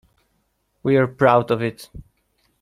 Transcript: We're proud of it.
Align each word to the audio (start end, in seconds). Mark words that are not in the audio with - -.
We're 0.81 1.05
proud 1.05 1.51
of 1.51 1.61
it. 1.61 1.87